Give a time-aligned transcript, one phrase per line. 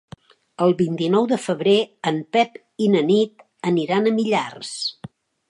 [0.67, 1.75] El vint-i-nou de febrer
[2.13, 2.57] en Pep
[2.87, 4.75] i na Nit aniran a Millars.